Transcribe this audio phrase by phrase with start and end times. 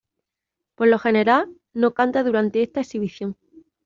[0.73, 3.37] Por lo general, no canta durante esta exhibición.